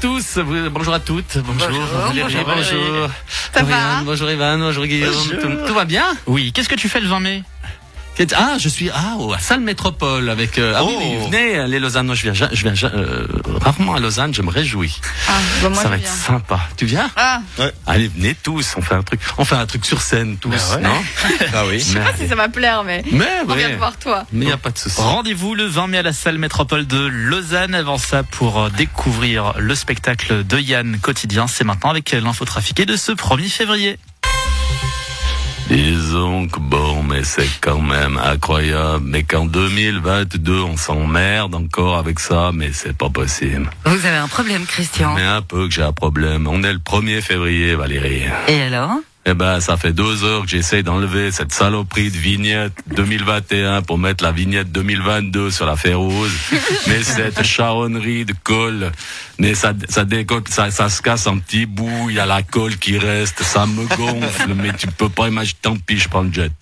[0.00, 0.38] tous,
[0.70, 3.10] bonjour à toutes, bonjour, Bonjour, Valérie, bonjour, bonjour,
[3.52, 6.04] Ça Dorian, va bonjour Ivan, bonjour Guillaume, Tout, tout va bien?
[6.26, 7.42] Oui, qu'est-ce que tu fais le 20 mai?
[8.34, 10.58] Ah, je suis ah, au- à Salle Métropole avec.
[10.58, 11.00] euh, ah oui, Oh.
[11.02, 12.12] oui, venez les Lausanne.
[12.14, 13.26] Je viens, je viens euh,
[13.60, 14.32] rarement à Lausanne.
[14.32, 14.98] Je me réjouis.
[15.28, 15.32] Ah,
[15.62, 16.06] bah moi Ça je va viens.
[16.06, 16.60] être sympa.
[16.78, 17.40] Tu viens Ah,
[17.86, 18.74] Allez, venez tous.
[18.78, 19.20] On fait un truc.
[19.38, 20.82] On fait un truc sur scène tous, Ben ouais.
[20.82, 21.02] non
[21.54, 21.78] Ah oui.
[21.78, 23.72] je sais pas si ça va plaire, mais Mais on vient ouais.
[23.74, 24.24] te voir toi.
[24.32, 25.00] Mais y a pas de souci.
[25.00, 27.74] Rendez-vous le 20 mai à la salle métropole de Lausanne.
[27.74, 32.86] Avant ça, pour euh, découvrir le spectacle de Yann quotidien, c'est maintenant avec l'info trafiquée
[32.86, 33.98] de ce 1er février.
[35.68, 39.02] Disons que bon, mais c'est quand même incroyable.
[39.04, 43.68] Mais qu'en 2022, on s'emmerde encore avec ça, mais c'est pas possible.
[43.84, 45.14] Vous avez un problème, Christian.
[45.14, 46.46] Mais un peu que j'ai un problème.
[46.46, 48.22] On est le 1er février, Valérie.
[48.46, 48.92] Et alors?
[49.28, 53.98] Eh ben, ça fait deux heures que j'essaie d'enlever cette saloperie de vignette 2021 pour
[53.98, 56.30] mettre la vignette 2022 sur la Férouse.
[56.86, 58.92] mais cette charonnerie de colle,
[59.40, 62.44] mais ça, ça décolle, ça, ça se casse en petits bouts, il y a la
[62.44, 66.22] colle qui reste, ça me gonfle, mais tu peux pas imaginer, tant pis, je prends
[66.22, 66.52] le jet.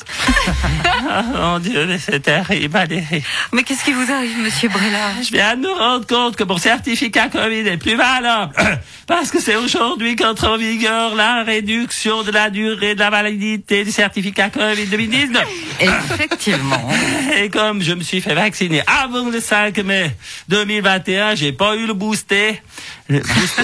[1.34, 3.22] Mon Dieu, mais c'est terrible, Valérie.
[3.52, 5.10] Mais qu'est-ce qui vous arrive, monsieur Brella?
[5.22, 8.52] Je viens de nous rendre compte que mon certificat Covid est plus valable.
[9.06, 13.84] Parce que c'est aujourd'hui qu'entre en vigueur la réduction de la durée de la validité
[13.84, 15.44] du certificat Covid 2019.
[15.80, 16.88] Effectivement.
[17.36, 20.16] Et comme je me suis fait vacciner avant le 5 mai
[20.48, 22.62] 2021, j'ai pas eu le boosté.
[23.08, 23.62] Le boosté.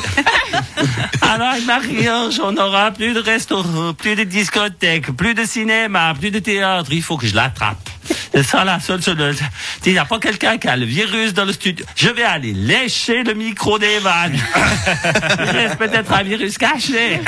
[1.23, 6.31] Alors, avec Marie-Ange, on n'aura plus de restaurants, plus de discothèques, plus de cinéma, plus
[6.31, 6.91] de théâtre.
[6.93, 7.89] Il faut que je l'attrape.
[8.35, 9.47] C'est ça la seule solution.
[9.87, 11.85] Il n'y a pas quelqu'un qui a le virus dans le studio.
[11.97, 14.39] Je vais aller lécher le micro des vannes.
[15.45, 17.21] Il reste peut-être un virus caché.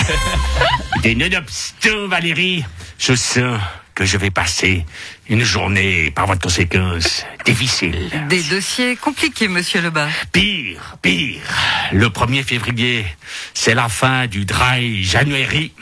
[1.03, 2.65] Des nonobstant, Valérie,
[2.97, 3.59] je sens
[3.93, 4.87] que je vais passer
[5.29, 8.09] une journée, par votre conséquence, difficile.
[8.29, 10.07] Des dossiers compliqués, monsieur Lebas.
[10.31, 11.41] Pire, pire.
[11.91, 13.05] Le 1er février,
[13.53, 15.73] c'est la fin du dry January.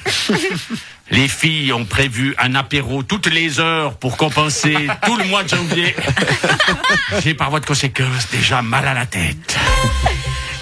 [1.11, 5.49] Les filles ont prévu un apéro toutes les heures pour compenser tout le mois de
[5.51, 5.95] janvier.
[7.23, 9.59] J'ai par votre conséquence déjà mal à la tête.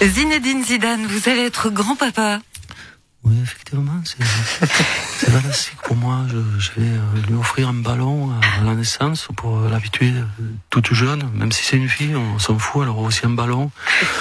[0.01, 2.39] Zinedine Zidane, vous allez être grand-papa.
[3.25, 4.23] Oui, effectivement, c'est
[5.17, 6.25] c'est fantastique pour moi.
[6.29, 10.23] Je, je vais euh, lui offrir un ballon à la naissance pour euh, l'habituer euh,
[10.69, 11.29] toute jeune.
[11.33, 13.71] Même si c'est une fille, on s'en fout, elle aura aussi un ballon.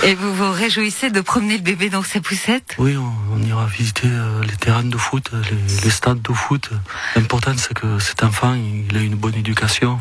[0.03, 2.75] Et vous vous réjouissez de promener le bébé dans sa poussette?
[2.79, 4.09] Oui, on, on ira visiter
[4.43, 6.69] les terrains de foot, les, les stades de foot.
[7.15, 9.99] L'important, c'est que cet enfant, il ait une bonne éducation.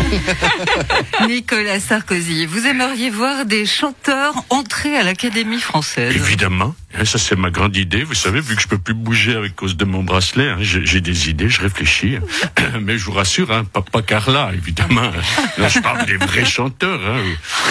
[1.28, 6.16] Nicolas Sarkozy, vous aimeriez voir des chanteurs entrer à l'Académie française?
[6.16, 8.02] Évidemment, hein, ça c'est ma grande idée.
[8.04, 11.00] Vous savez, vu que je peux plus bouger avec cause de mon bracelet, hein, j'ai
[11.00, 12.18] des idées, je réfléchis.
[12.80, 15.10] Mais je vous rassure, hein, pas, pas Carla, évidemment.
[15.58, 17.20] Là, je parle des vrais chanteurs hein,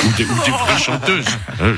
[0.06, 1.26] ou, des, ou des vraies chanteuses.
[1.62, 1.74] hein.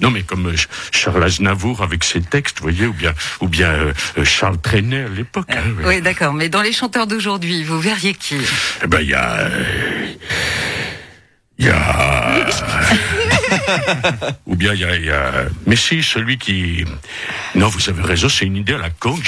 [0.00, 0.56] Non, mais comme euh,
[0.90, 5.04] Charles Aznavour avec ses textes, vous voyez, ou bien, ou bien euh, euh, Charles Trenet
[5.04, 5.48] à l'époque.
[5.84, 8.36] Oui, d'accord, mais dans les chanteurs d'aujourd'hui, vous verriez qui?
[8.82, 9.30] Eh ben, il y a.
[9.38, 9.64] euh,
[11.58, 12.46] Il y a.
[14.46, 15.46] Ou bien il y a.
[15.66, 16.84] Mais si, celui qui.
[17.54, 19.16] Non, vous avez raison, c'est une idée à la con.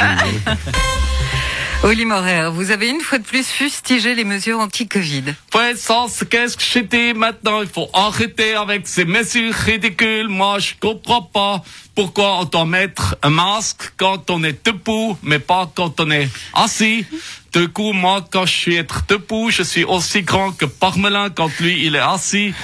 [1.84, 5.34] Oli Morer, vous avez une fois de plus fustigé les mesures anti-Covid.
[5.50, 10.28] Puissance, qu'est-ce que j'étais maintenant Il faut arrêter avec ces mesures ridicules.
[10.28, 11.62] Moi, je comprends pas
[11.94, 16.30] pourquoi on doit mettre un masque quand on est debout, mais pas quand on est
[16.54, 17.04] assis.
[17.52, 21.50] Du coup, moi, quand je suis être debout, je suis aussi grand que Parmelin quand
[21.60, 22.54] lui, il est assis.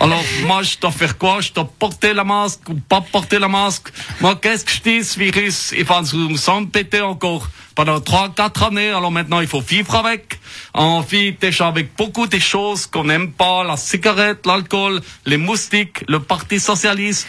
[0.00, 1.40] Alors, moi, je dois faire quoi?
[1.40, 3.88] Je dois porter la masque ou pas porter la masque?
[4.20, 8.64] Moi, qu'est-ce que je dis, ce virus Il va nous s'empêter encore pendant trois, quatre
[8.64, 8.88] années.
[8.88, 10.40] Alors maintenant, il faut vivre avec.
[10.74, 13.62] On vit déjà avec beaucoup de choses qu'on n'aime pas.
[13.62, 17.28] La cigarette, l'alcool, les moustiques, le parti socialiste.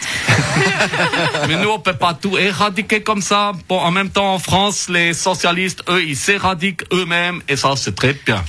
[1.47, 3.51] Mais nous, on peut pas tout éradiquer comme ça.
[3.67, 7.43] Bon, en même temps, en France, les socialistes, eux, ils s'éradiquent eux-mêmes.
[7.47, 8.43] Et ça, c'est très bien.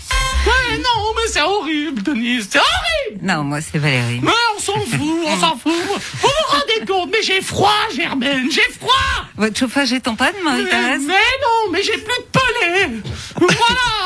[1.32, 2.48] C'est horrible, Denise.
[2.50, 3.20] C'est horrible.
[3.26, 4.20] Non, moi c'est Valérie.
[4.22, 5.72] Mais on s'en fout, on s'en fout.
[5.72, 8.90] Vous vous rendez compte, mais j'ai froid, Germaine, j'ai froid.
[9.36, 13.00] Votre chauffage est en panne, Mais, Marie-Thérèse mais non, mais j'ai plus de pelé.
[13.36, 13.54] Voilà,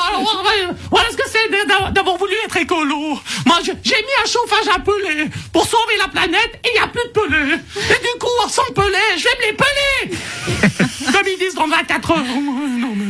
[0.09, 0.43] alors,
[0.91, 3.19] voilà- ce que c'est d'a- d'avoir voulu être écolo.
[3.47, 6.89] Moi, j'ai mis un chauffage à pelé pour sauver la planète et il n'y a
[6.89, 7.55] plus de pelé.
[7.55, 10.19] Et du coup, sans pelé, je vais me les peler.
[11.13, 12.19] Comme ils disent dans 24 heures.
[12.19, 13.05] Non, mais...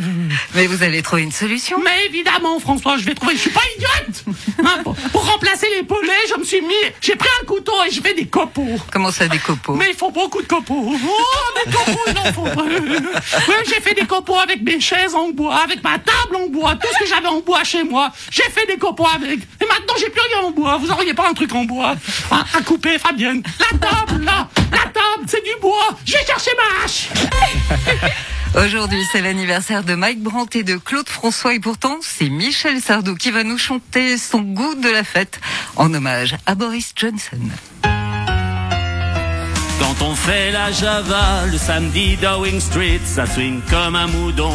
[0.55, 3.35] Mais vous allez trouver une solution Mais évidemment, François, je vais trouver.
[3.35, 4.25] Je suis pas idiote.
[4.65, 6.73] Hein, pour, pour remplacer les pelés, je me suis mis.
[7.01, 8.79] J'ai pris un couteau et je fais des copeaux.
[8.91, 9.75] Comment ça, des copeaux?
[9.75, 10.95] Mais il faut beaucoup de copeaux.
[10.95, 12.45] Oh, des copeaux, il en faut.
[13.51, 16.77] Ouais, j'ai fait des copeaux avec mes chaises en bois, avec ma table en bois,
[16.77, 18.11] tout ce que j'avais en bois chez moi.
[18.31, 19.41] J'ai fait des copeaux avec.
[19.41, 20.79] Et maintenant, j'ai plus rien en bois.
[20.79, 21.97] Vous auriez pas un truc en bois
[22.31, 24.84] à, à couper, Fabienne La table, là La
[25.15, 25.97] table, c'est du bois
[28.65, 33.17] Aujourd'hui, c'est l'anniversaire de Mike Brandt et de Claude François et pourtant, c'est Michel Sardou
[33.17, 35.41] qui va nous chanter son goût de la fête
[35.77, 37.41] en hommage à Boris Johnson.
[39.81, 44.53] Quand on fait la Java le samedi Downing Street, ça swing comme un moudon.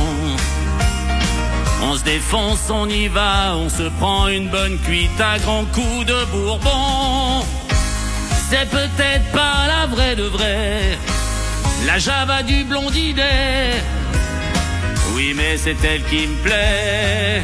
[1.82, 6.06] On se défonce, on y va, on se prend une bonne cuite à grands coups
[6.06, 7.44] de bourbon.
[8.50, 10.98] C'est peut-être pas la vraie de vrai,
[11.86, 13.76] la Java du blondinet.
[15.14, 17.44] Oui, mais c'est elle qui me plaît.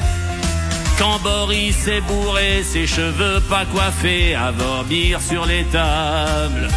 [0.98, 6.70] Quand Boris est bourré, ses cheveux pas coiffés, à vorbir sur les tables.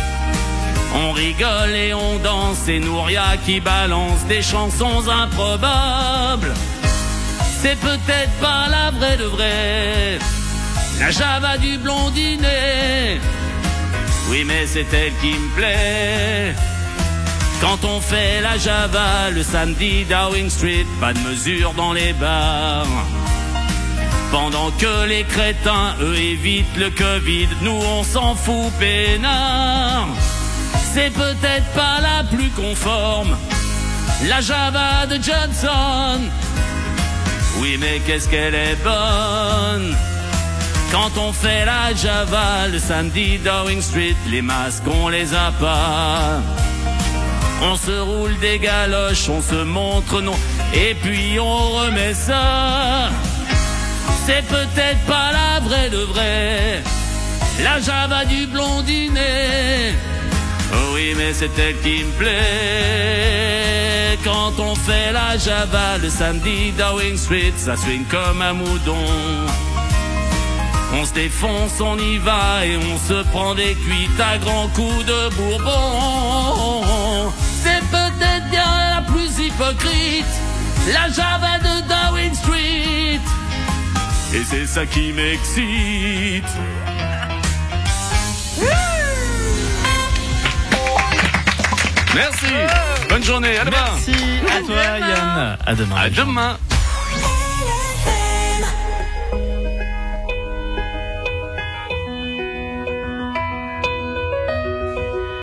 [0.95, 6.53] On rigole et on danse, et Nouria qui balance des chansons improbables.
[7.63, 10.19] C'est peut-être pas la vraie de vrai,
[11.01, 13.21] la Java du blondinet.
[14.29, 16.55] Oui, mais c'est elle qui me plaît.
[17.61, 22.87] Quand on fait la Java le samedi Downing Street, pas de mesure dans les bars.
[24.31, 30.09] Pendant que les crétins, eux, évitent le Covid, nous on s'en fout peinard.
[30.93, 33.37] C'est peut-être pas la plus conforme,
[34.29, 36.21] la Java de Johnson.
[37.61, 39.97] Oui, mais qu'est-ce qu'elle est bonne.
[40.90, 46.40] Quand on fait la Java le samedi Downing Street, les masques on les a pas.
[47.61, 50.38] On se roule des galoches, on se montre non,
[50.73, 53.11] et puis on remet ça.
[54.26, 56.82] C'est peut-être pas la vraie de vrai,
[57.62, 59.94] la Java du blondinet.
[60.73, 62.29] Oh oui, mais c'est elle qui me plaît.
[64.25, 68.94] Quand on fait la Java le samedi Downing Street, ça swing comme un moudon.
[70.93, 75.05] On se défonce, on y va et on se prend des cuites à grands coups
[75.05, 77.31] de bourbon.
[77.62, 80.25] C'est peut-être bien la plus hypocrite,
[80.93, 83.20] la Java de Darwin Street.
[84.35, 86.44] Et c'est ça qui m'excite.
[92.14, 92.46] Merci.
[93.08, 93.58] Bonne journée.
[93.58, 93.76] À demain.
[93.94, 94.12] Merci
[94.46, 95.58] à toi Yann.
[95.67, 95.96] À demain.
[95.96, 96.56] À demain.